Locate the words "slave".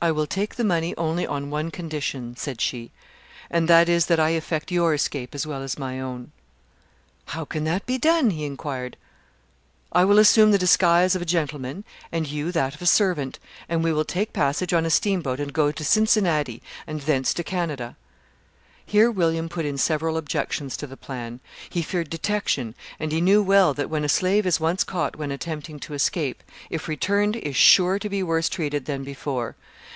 24.08-24.46